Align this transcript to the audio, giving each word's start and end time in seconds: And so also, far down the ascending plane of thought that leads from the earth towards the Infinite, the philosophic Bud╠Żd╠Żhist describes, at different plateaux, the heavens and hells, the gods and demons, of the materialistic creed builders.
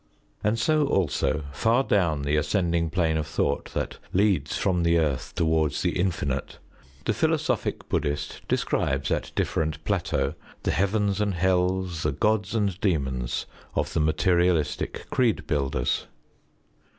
And 0.43 0.57
so 0.57 0.87
also, 0.87 1.43
far 1.51 1.83
down 1.83 2.23
the 2.23 2.35
ascending 2.35 2.89
plane 2.89 3.17
of 3.17 3.27
thought 3.27 3.71
that 3.75 3.99
leads 4.13 4.57
from 4.57 4.81
the 4.81 4.97
earth 4.97 5.35
towards 5.35 5.83
the 5.83 5.91
Infinite, 5.91 6.57
the 7.05 7.13
philosophic 7.13 7.87
Bud╠Żd╠Żhist 7.87 8.41
describes, 8.47 9.11
at 9.11 9.31
different 9.35 9.83
plateaux, 9.85 10.33
the 10.63 10.71
heavens 10.71 11.21
and 11.21 11.35
hells, 11.35 12.01
the 12.01 12.11
gods 12.11 12.55
and 12.55 12.81
demons, 12.81 13.45
of 13.75 13.93
the 13.93 13.99
materialistic 13.99 15.07
creed 15.11 15.45
builders. 15.45 16.07